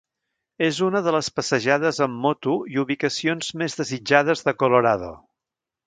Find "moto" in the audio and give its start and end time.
2.25-2.57